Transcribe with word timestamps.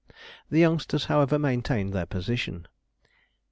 The 0.49 0.57
youngsters, 0.57 1.05
however, 1.05 1.37
maintained 1.37 1.93
their 1.93 2.07
position. 2.07 2.65